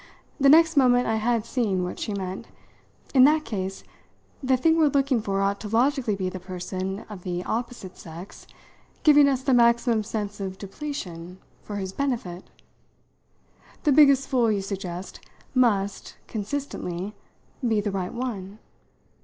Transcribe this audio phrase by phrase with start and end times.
[0.39, 2.47] The next moment I had seen what she meant.
[3.13, 3.83] "In that case
[4.41, 8.47] the thing we're looking for ought logically to be the person, of the opposite sex,
[9.03, 12.49] giving us the maximum sense of depletion for his benefit?
[13.83, 15.19] The biggest fool, you suggest,
[15.53, 17.13] must, consistently,
[17.61, 18.57] be the right one?